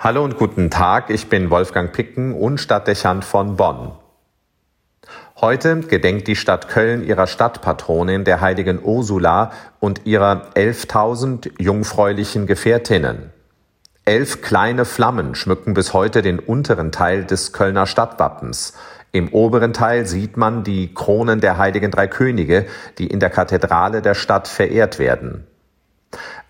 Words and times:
Hallo 0.00 0.22
und 0.22 0.36
guten 0.36 0.70
Tag, 0.70 1.10
ich 1.10 1.28
bin 1.28 1.50
Wolfgang 1.50 1.92
Picken 1.92 2.32
und 2.32 2.58
Stadtdechant 2.58 3.24
von 3.24 3.56
Bonn. 3.56 3.90
Heute 5.40 5.80
gedenkt 5.80 6.28
die 6.28 6.36
Stadt 6.36 6.68
Köln 6.68 7.04
ihrer 7.04 7.26
Stadtpatronin, 7.26 8.22
der 8.22 8.40
heiligen 8.40 8.80
Ursula 8.80 9.50
und 9.80 10.06
ihrer 10.06 10.50
11.000 10.54 11.60
jungfräulichen 11.60 12.46
Gefährtinnen. 12.46 13.32
Elf 14.04 14.40
kleine 14.40 14.84
Flammen 14.84 15.34
schmücken 15.34 15.74
bis 15.74 15.92
heute 15.94 16.22
den 16.22 16.38
unteren 16.38 16.92
Teil 16.92 17.24
des 17.24 17.52
Kölner 17.52 17.88
Stadtwappens. 17.88 18.74
Im 19.10 19.32
oberen 19.32 19.72
Teil 19.72 20.06
sieht 20.06 20.36
man 20.36 20.62
die 20.62 20.94
Kronen 20.94 21.40
der 21.40 21.58
heiligen 21.58 21.90
drei 21.90 22.06
Könige, 22.06 22.66
die 22.98 23.08
in 23.08 23.18
der 23.18 23.30
Kathedrale 23.30 24.00
der 24.00 24.14
Stadt 24.14 24.46
verehrt 24.46 25.00
werden. 25.00 25.44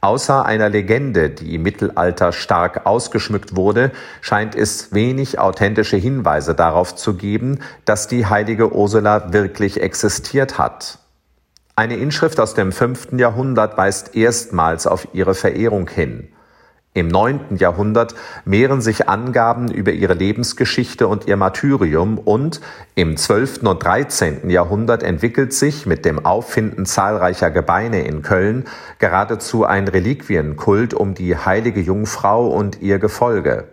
Außer 0.00 0.44
einer 0.44 0.68
Legende, 0.68 1.30
die 1.30 1.54
im 1.54 1.62
Mittelalter 1.62 2.32
stark 2.32 2.86
ausgeschmückt 2.86 3.56
wurde, 3.56 3.90
scheint 4.20 4.54
es 4.54 4.92
wenig 4.92 5.38
authentische 5.38 5.96
Hinweise 5.96 6.54
darauf 6.54 6.94
zu 6.94 7.14
geben, 7.14 7.60
dass 7.84 8.06
die 8.06 8.26
heilige 8.26 8.72
Ursula 8.72 9.32
wirklich 9.32 9.80
existiert 9.80 10.58
hat. 10.58 10.98
Eine 11.76 11.96
Inschrift 11.96 12.40
aus 12.40 12.54
dem 12.54 12.72
fünften 12.72 13.18
Jahrhundert 13.18 13.76
weist 13.76 14.14
erstmals 14.14 14.86
auf 14.86 15.08
ihre 15.12 15.34
Verehrung 15.34 15.88
hin. 15.88 16.28
Im 16.96 17.08
neunten 17.08 17.56
Jahrhundert 17.58 18.14
mehren 18.46 18.80
sich 18.80 19.06
Angaben 19.06 19.70
über 19.70 19.92
ihre 19.92 20.14
Lebensgeschichte 20.14 21.06
und 21.08 21.26
ihr 21.26 21.36
Martyrium 21.36 22.16
und 22.16 22.62
im 22.94 23.18
zwölften 23.18 23.66
und 23.66 23.84
dreizehnten 23.84 24.48
Jahrhundert 24.48 25.02
entwickelt 25.02 25.52
sich 25.52 25.84
mit 25.84 26.06
dem 26.06 26.24
Auffinden 26.24 26.86
zahlreicher 26.86 27.50
Gebeine 27.50 28.06
in 28.06 28.22
Köln 28.22 28.64
geradezu 28.98 29.66
ein 29.66 29.88
Reliquienkult 29.88 30.94
um 30.94 31.12
die 31.12 31.36
heilige 31.36 31.80
Jungfrau 31.80 32.48
und 32.48 32.80
ihr 32.80 32.98
Gefolge. 32.98 33.64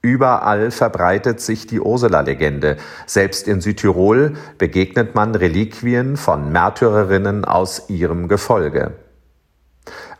Überall 0.00 0.70
verbreitet 0.70 1.42
sich 1.42 1.66
die 1.66 1.80
Ursula-Legende. 1.80 2.78
Selbst 3.04 3.48
in 3.48 3.60
Südtirol 3.60 4.32
begegnet 4.56 5.14
man 5.14 5.34
Reliquien 5.34 6.16
von 6.16 6.52
Märtyrerinnen 6.52 7.44
aus 7.44 7.90
ihrem 7.90 8.28
Gefolge. 8.28 8.94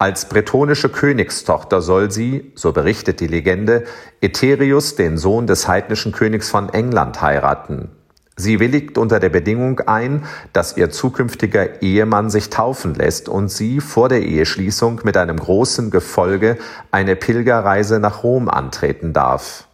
Als 0.00 0.28
bretonische 0.28 0.88
Königstochter 0.88 1.82
soll 1.82 2.12
sie, 2.12 2.52
so 2.54 2.72
berichtet 2.72 3.18
die 3.18 3.26
Legende, 3.26 3.84
Eterius, 4.20 4.94
den 4.94 5.18
Sohn 5.18 5.48
des 5.48 5.66
heidnischen 5.66 6.12
Königs 6.12 6.48
von 6.48 6.68
England, 6.68 7.20
heiraten. 7.20 7.90
Sie 8.36 8.60
willigt 8.60 8.96
unter 8.96 9.18
der 9.18 9.30
Bedingung 9.30 9.80
ein, 9.80 10.24
dass 10.52 10.76
ihr 10.76 10.90
zukünftiger 10.90 11.82
Ehemann 11.82 12.30
sich 12.30 12.48
taufen 12.48 12.94
lässt 12.94 13.28
und 13.28 13.48
sie 13.48 13.80
vor 13.80 14.08
der 14.08 14.22
Eheschließung 14.22 15.00
mit 15.02 15.16
einem 15.16 15.38
großen 15.38 15.90
Gefolge 15.90 16.58
eine 16.92 17.16
Pilgerreise 17.16 17.98
nach 17.98 18.22
Rom 18.22 18.48
antreten 18.48 19.12
darf. 19.12 19.67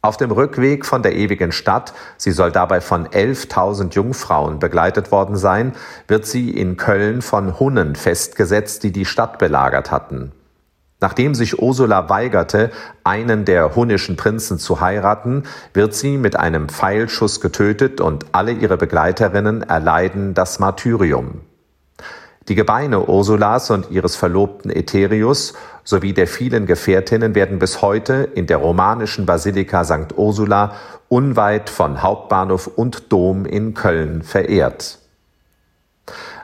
Auf 0.00 0.16
dem 0.16 0.30
Rückweg 0.30 0.86
von 0.86 1.02
der 1.02 1.16
ewigen 1.16 1.50
Stadt, 1.50 1.92
sie 2.16 2.30
soll 2.30 2.52
dabei 2.52 2.80
von 2.80 3.08
11.000 3.08 3.94
Jungfrauen 3.94 4.60
begleitet 4.60 5.10
worden 5.10 5.36
sein, 5.36 5.72
wird 6.06 6.24
sie 6.24 6.50
in 6.50 6.76
Köln 6.76 7.20
von 7.20 7.58
Hunnen 7.58 7.96
festgesetzt, 7.96 8.84
die 8.84 8.92
die 8.92 9.04
Stadt 9.04 9.38
belagert 9.38 9.90
hatten. 9.90 10.30
Nachdem 11.00 11.34
sich 11.34 11.60
Ursula 11.60 12.08
weigerte, 12.08 12.70
einen 13.02 13.44
der 13.44 13.74
hunnischen 13.74 14.16
Prinzen 14.16 14.58
zu 14.58 14.80
heiraten, 14.80 15.44
wird 15.74 15.94
sie 15.94 16.16
mit 16.16 16.36
einem 16.36 16.68
Pfeilschuss 16.68 17.40
getötet 17.40 18.00
und 18.00 18.26
alle 18.32 18.52
ihre 18.52 18.76
Begleiterinnen 18.76 19.62
erleiden 19.62 20.34
das 20.34 20.60
Martyrium. 20.60 21.40
Die 22.48 22.54
Gebeine 22.54 23.00
Ursulas 23.00 23.70
und 23.70 23.90
ihres 23.90 24.16
Verlobten 24.16 24.70
Eterius 24.70 25.52
sowie 25.84 26.14
der 26.14 26.26
vielen 26.26 26.64
Gefährtinnen 26.64 27.34
werden 27.34 27.58
bis 27.58 27.82
heute 27.82 28.28
in 28.34 28.46
der 28.46 28.56
romanischen 28.56 29.26
Basilika 29.26 29.84
St. 29.84 30.16
Ursula 30.16 30.72
unweit 31.08 31.68
von 31.68 32.02
Hauptbahnhof 32.02 32.66
und 32.66 33.12
Dom 33.12 33.44
in 33.44 33.74
Köln 33.74 34.22
verehrt. 34.22 34.98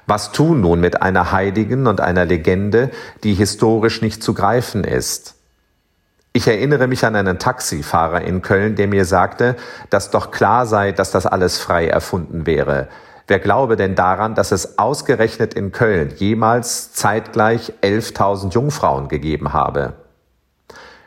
Was 0.06 0.32
tun 0.32 0.60
nun 0.60 0.80
mit 0.80 1.00
einer 1.00 1.32
Heiligen 1.32 1.86
und 1.86 2.02
einer 2.02 2.26
Legende, 2.26 2.90
die 3.22 3.32
historisch 3.32 4.02
nicht 4.02 4.22
zu 4.22 4.34
greifen 4.34 4.84
ist? 4.84 5.36
Ich 6.34 6.46
erinnere 6.46 6.86
mich 6.86 7.06
an 7.06 7.16
einen 7.16 7.38
Taxifahrer 7.38 8.20
in 8.20 8.42
Köln, 8.42 8.74
der 8.74 8.88
mir 8.88 9.06
sagte, 9.06 9.56
dass 9.88 10.10
doch 10.10 10.30
klar 10.30 10.66
sei, 10.66 10.92
dass 10.92 11.12
das 11.12 11.24
alles 11.24 11.58
frei 11.58 11.86
erfunden 11.86 12.44
wäre. 12.44 12.88
Wer 13.26 13.38
glaube 13.38 13.76
denn 13.76 13.94
daran, 13.94 14.34
dass 14.34 14.52
es 14.52 14.78
ausgerechnet 14.78 15.54
in 15.54 15.72
Köln 15.72 16.12
jemals 16.16 16.92
zeitgleich 16.92 17.72
11.000 17.82 18.52
Jungfrauen 18.52 19.08
gegeben 19.08 19.52
habe? 19.52 19.94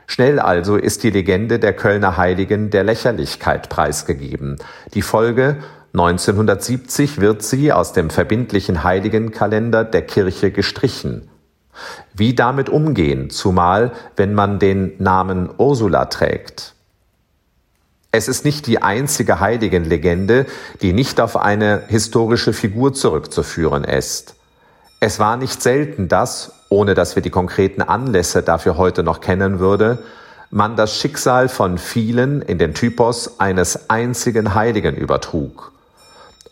Schnell 0.07 0.39
also 0.39 0.77
ist 0.77 1.03
die 1.03 1.09
Legende 1.09 1.59
der 1.59 1.73
Kölner 1.73 2.17
Heiligen 2.17 2.69
der 2.69 2.83
Lächerlichkeit 2.83 3.69
preisgegeben. 3.69 4.57
Die 4.94 5.01
Folge 5.01 5.57
1970 5.94 7.19
wird 7.19 7.44
sie 7.44 7.73
aus 7.73 7.94
dem 7.94 8.09
verbindlichen 8.09 8.83
Heiligenkalender 8.83 9.83
der 9.83 10.03
Kirche 10.03 10.51
gestrichen. 10.51 11.29
Wie 12.13 12.33
damit 12.33 12.69
umgehen, 12.69 13.29
zumal 13.29 13.91
wenn 14.16 14.33
man 14.33 14.59
den 14.59 14.94
Namen 14.97 15.50
Ursula 15.57 16.06
trägt? 16.06 16.73
Es 18.12 18.28
ist 18.28 18.45
nicht 18.45 18.68
die 18.68 18.81
einzige 18.81 19.40
Heiligenlegende, 19.40 20.45
die 20.81 20.94
nicht 20.94 21.19
auf 21.19 21.35
eine 21.35 21.84
historische 21.88 22.53
Figur 22.53 22.94
zurückzuführen 22.94 23.84
ist. 23.84 24.35
Es 25.00 25.19
war 25.19 25.38
nicht 25.38 25.62
selten, 25.62 26.07
dass, 26.07 26.53
ohne 26.69 26.94
dass 26.94 27.16
wir 27.16 27.22
die 27.22 27.29
konkreten 27.29 27.81
Anlässe 27.81 28.41
dafür 28.41 28.78
heute 28.78 29.03
noch 29.03 29.22
kennen 29.22 29.59
würde, 29.59 30.00
man 30.50 30.75
das 30.75 30.95
Schicksal 30.97 31.50
von 31.50 31.78
vielen 31.78 32.41
in 32.41 32.57
den 32.57 32.73
Typos 32.73 33.40
eines 33.40 33.90
einzigen 33.90 34.56
Heiligen 34.56 34.95
übertrug. 34.95 35.74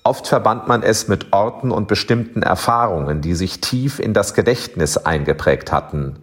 Oft 0.04 0.28
verband 0.28 0.68
man 0.68 0.84
es 0.84 1.08
mit 1.08 1.34
Orten 1.34 1.72
und 1.72 1.88
bestimmten 1.88 2.44
Erfahrungen, 2.44 3.22
die 3.22 3.34
sich 3.34 3.62
tief 3.62 4.00
in 4.00 4.14
das 4.14 4.36
Gedächtnis 4.36 4.98
eingeprägt 4.98 5.72
hatten. 5.72 6.18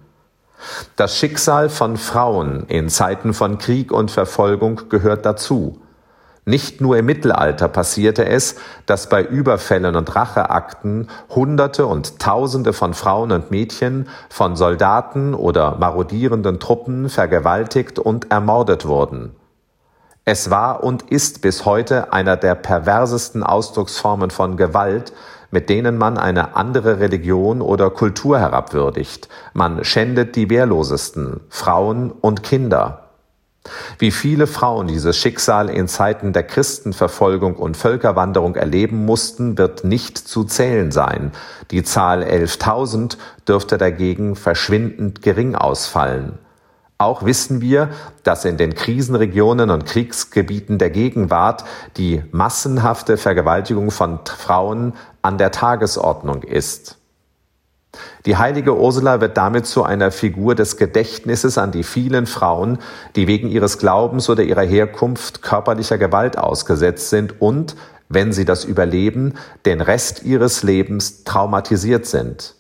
Das 0.97 1.17
Schicksal 1.17 1.69
von 1.69 1.97
Frauen 1.97 2.65
in 2.69 2.89
Zeiten 2.89 3.35
von 3.35 3.59
Krieg 3.59 3.93
und 3.93 4.11
Verfolgung 4.11 4.83
gehört 4.89 5.27
dazu. 5.27 5.81
Nicht 6.45 6.81
nur 6.81 6.97
im 6.97 7.07
Mittelalter 7.07 7.69
passierte 7.69 8.27
es, 8.27 8.57
dass 8.87 9.09
bei 9.09 9.23
Überfällen 9.23 9.95
und 9.95 10.15
Racheakten 10.17 11.09
Hunderte 11.31 11.87
und 11.87 12.19
Tausende 12.19 12.73
von 12.73 12.95
Frauen 12.95 13.31
und 13.31 13.53
Mädchen 13.53 14.09
von 14.29 14.57
Soldaten 14.57 15.35
oder 15.35 15.77
marodierenden 15.77 16.59
Truppen 16.59 17.09
vergewaltigt 17.09 18.01
und 18.01 18.33
ermordet 18.33 18.87
wurden. 18.87 19.37
Es 20.25 20.51
war 20.51 20.83
und 20.83 21.03
ist 21.11 21.43
bis 21.43 21.65
heute 21.65 22.13
einer 22.13 22.37
der 22.37 22.57
perversesten 22.57 23.45
Ausdrucksformen 23.45 24.31
von 24.31 24.57
Gewalt, 24.57 25.13
mit 25.53 25.69
denen 25.69 25.97
man 25.97 26.19
eine 26.19 26.57
andere 26.57 26.99
Religion 26.99 27.61
oder 27.61 27.91
Kultur 27.91 28.41
herabwürdigt. 28.41 29.29
Man 29.53 29.85
schändet 29.85 30.35
die 30.35 30.51
Wehrlosesten, 30.51 31.41
Frauen 31.49 32.11
und 32.11 32.43
Kinder. 32.43 33.11
Wie 33.99 34.11
viele 34.11 34.49
Frauen 34.49 34.89
dieses 34.89 35.17
Schicksal 35.17 35.71
in 35.71 35.87
Zeiten 35.87 36.33
der 36.33 36.43
Christenverfolgung 36.43 37.55
und 37.55 37.77
Völkerwanderung 37.77 38.57
erleben 38.57 39.05
mussten, 39.05 39.57
wird 39.57 39.85
nicht 39.85 40.19
zu 40.19 40.43
zählen 40.43 40.91
sein. 40.91 41.31
Die 41.71 41.85
Zahl 41.85 42.25
11.000 42.25 43.19
dürfte 43.47 43.79
dagegen 43.79 44.35
verschwindend 44.35 45.23
gering 45.23 45.55
ausfallen. 45.55 46.39
Auch 47.03 47.25
wissen 47.25 47.61
wir, 47.61 47.89
dass 48.23 48.45
in 48.45 48.57
den 48.57 48.77
Krisenregionen 48.77 49.71
und 49.71 49.87
Kriegsgebieten 49.87 50.79
der 50.79 50.91
Gegenwart 50.91 51.65
die 51.97 52.23
massenhafte 52.31 53.17
Vergewaltigung 53.17 53.91
von 53.91 54.21
Frauen 54.25 54.93
an 55.21 55.37
der 55.37 55.51
Tagesordnung 55.51 56.45
ist. 56.45 56.99
Die 58.25 58.37
heilige 58.37 58.79
Ursula 58.79 59.21
wird 59.21 59.37
damit 59.37 59.67
zu 59.67 59.83
einer 59.83 60.13
Figur 60.13 60.55
des 60.55 60.77
Gedächtnisses 60.77 61.59
an 61.59 61.73
die 61.73 61.83
vielen 61.83 62.27
Frauen, 62.27 62.79
die 63.17 63.27
wegen 63.27 63.49
ihres 63.49 63.79
Glaubens 63.79 64.31
oder 64.31 64.45
ihrer 64.45 64.63
Herkunft 64.63 65.43
körperlicher 65.43 65.99
Gewalt 65.99 66.39
ausgesetzt 66.39 67.11
sind 67.11 67.41
und, 67.41 67.75
wenn 68.11 68.33
sie 68.33 68.45
das 68.45 68.65
überleben, 68.65 69.35
den 69.67 69.81
Rest 69.81 70.23
ihres 70.23 70.63
Lebens 70.63 71.25
traumatisiert 71.25 72.07
sind. 72.07 72.55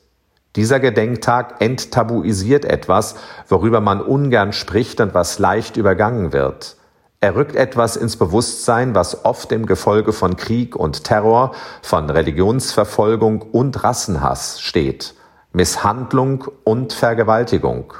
Dieser 0.54 0.80
Gedenktag 0.80 1.60
enttabuisiert 1.60 2.66
etwas, 2.66 3.14
worüber 3.48 3.80
man 3.80 4.02
ungern 4.02 4.52
spricht 4.52 5.00
und 5.00 5.14
was 5.14 5.38
leicht 5.38 5.78
übergangen 5.78 6.32
wird. 6.32 6.76
Er 7.20 7.36
rückt 7.36 7.56
etwas 7.56 7.96
ins 7.96 8.16
Bewusstsein, 8.16 8.94
was 8.94 9.24
oft 9.24 9.52
im 9.52 9.64
Gefolge 9.64 10.12
von 10.12 10.36
Krieg 10.36 10.76
und 10.76 11.04
Terror, 11.04 11.52
von 11.80 12.10
Religionsverfolgung 12.10 13.42
und 13.42 13.82
Rassenhass 13.84 14.60
steht. 14.60 15.14
Misshandlung 15.52 16.44
und 16.64 16.92
Vergewaltigung. 16.92 17.94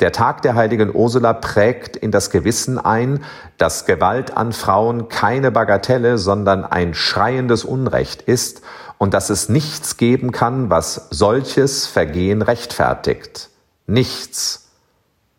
Der 0.00 0.12
Tag 0.12 0.42
der 0.42 0.54
heiligen 0.54 0.94
Ursula 0.94 1.32
prägt 1.32 1.96
in 1.96 2.10
das 2.10 2.30
Gewissen 2.30 2.78
ein, 2.78 3.24
dass 3.58 3.86
Gewalt 3.86 4.36
an 4.36 4.52
Frauen 4.52 5.08
keine 5.08 5.50
Bagatelle, 5.50 6.18
sondern 6.18 6.64
ein 6.64 6.94
schreiendes 6.94 7.64
Unrecht 7.64 8.22
ist 8.22 8.62
und 8.98 9.14
dass 9.14 9.30
es 9.30 9.48
nichts 9.48 9.96
geben 9.96 10.32
kann, 10.32 10.70
was 10.70 11.08
solches 11.10 11.86
Vergehen 11.86 12.42
rechtfertigt. 12.42 13.50
Nichts. 13.86 14.70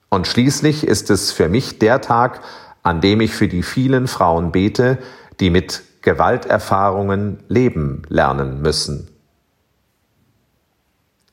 Und 0.10 0.28
schließlich 0.28 0.86
ist 0.86 1.10
es 1.10 1.32
für 1.32 1.50
mich 1.50 1.80
der 1.80 2.02
Tag, 2.02 2.42
an 2.84 3.02
dem 3.02 3.22
ich 3.22 3.34
für 3.34 3.48
die 3.48 3.64
vielen 3.64 4.08
Frauen 4.08 4.52
bete, 4.52 5.00
die 5.40 5.50
mit 5.50 5.82
Gewalterfahrungen 6.02 7.40
leben 7.48 8.04
lernen 8.08 8.62
müssen. 8.62 9.10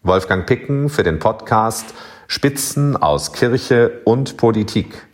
Wolfgang 0.02 0.46
Picken 0.46 0.88
für 0.88 1.04
den 1.04 1.18
Podcast 1.18 1.94
Spitzen 2.32 2.96
aus 2.96 3.34
Kirche 3.34 4.00
und 4.06 4.38
Politik. 4.38 5.06